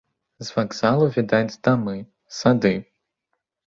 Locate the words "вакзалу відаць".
0.55-1.59